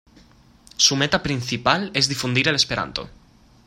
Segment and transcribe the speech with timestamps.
[0.77, 3.07] Su meta principal es difundir el esperanto.